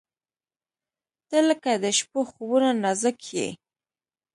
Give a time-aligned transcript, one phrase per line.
[1.29, 3.49] •ته لکه د شپو خوبونه نازک یې.